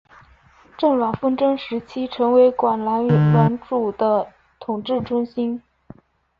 [0.79, 5.61] 郑阮纷争时期成为广南阮主的统治中心。